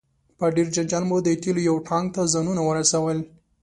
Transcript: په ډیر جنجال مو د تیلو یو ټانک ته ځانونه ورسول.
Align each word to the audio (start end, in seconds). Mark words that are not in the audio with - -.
په 0.37 0.45
ډیر 0.55 0.67
جنجال 0.75 1.03
مو 1.09 1.17
د 1.25 1.29
تیلو 1.43 1.61
یو 1.69 1.77
ټانک 1.87 2.07
ته 2.15 2.21
ځانونه 2.33 2.61
ورسول. 2.69 3.17